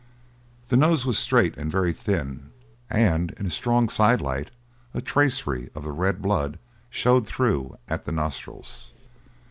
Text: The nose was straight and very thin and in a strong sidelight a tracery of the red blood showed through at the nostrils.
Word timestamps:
The 0.69 0.77
nose 0.77 1.05
was 1.05 1.19
straight 1.19 1.55
and 1.59 1.71
very 1.71 1.93
thin 1.93 2.49
and 2.89 3.29
in 3.37 3.45
a 3.45 3.49
strong 3.51 3.87
sidelight 3.87 4.49
a 4.95 4.99
tracery 5.01 5.69
of 5.75 5.83
the 5.83 5.91
red 5.91 6.23
blood 6.23 6.57
showed 6.89 7.27
through 7.27 7.77
at 7.87 8.05
the 8.05 8.11
nostrils. 8.11 8.93